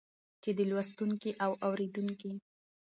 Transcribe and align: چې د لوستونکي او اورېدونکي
چې 0.43 0.49
د 0.57 0.59
لوستونکي 0.69 1.31
او 1.43 1.51
اورېدونکي 1.67 2.31